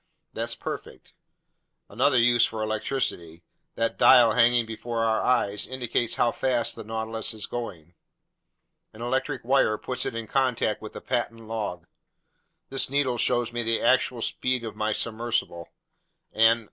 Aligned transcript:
"That's 0.33 0.55
perfect." 0.55 1.13
"Another 1.87 2.17
use 2.17 2.43
for 2.43 2.63
electricity: 2.63 3.43
that 3.75 3.99
dial 3.99 4.31
hanging 4.31 4.65
before 4.65 5.03
our 5.05 5.21
eyes 5.21 5.67
indicates 5.67 6.15
how 6.15 6.31
fast 6.31 6.75
the 6.75 6.83
Nautilus 6.83 7.35
is 7.35 7.45
going. 7.45 7.93
An 8.93 9.03
electric 9.03 9.45
wire 9.45 9.77
puts 9.77 10.07
it 10.07 10.15
in 10.15 10.25
contact 10.25 10.81
with 10.81 10.93
the 10.93 11.01
patent 11.01 11.41
log; 11.41 11.85
this 12.69 12.89
needle 12.89 13.19
shows 13.19 13.53
me 13.53 13.61
the 13.61 13.79
actual 13.81 14.23
speed 14.23 14.63
of 14.63 14.75
my 14.75 14.91
submersible. 14.91 15.69
And. 16.33 16.59